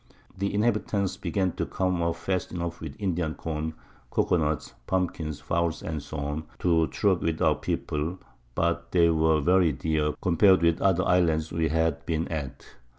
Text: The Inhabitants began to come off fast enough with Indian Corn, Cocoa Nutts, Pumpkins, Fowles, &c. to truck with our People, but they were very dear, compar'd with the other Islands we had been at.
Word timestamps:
The 0.35 0.51
Inhabitants 0.51 1.15
began 1.15 1.51
to 1.57 1.65
come 1.67 2.01
off 2.01 2.17
fast 2.23 2.51
enough 2.51 2.81
with 2.81 2.95
Indian 2.99 3.35
Corn, 3.35 3.75
Cocoa 4.09 4.37
Nutts, 4.37 4.73
Pumpkins, 4.87 5.39
Fowles, 5.41 5.83
&c. 5.87 6.43
to 6.57 6.87
truck 6.87 7.21
with 7.21 7.39
our 7.39 7.53
People, 7.53 8.17
but 8.55 8.91
they 8.93 9.11
were 9.11 9.41
very 9.41 9.71
dear, 9.71 10.13
compar'd 10.19 10.63
with 10.63 10.79
the 10.79 10.85
other 10.85 11.03
Islands 11.07 11.51
we 11.51 11.67
had 11.67 12.03
been 12.07 12.27
at. 12.29 12.65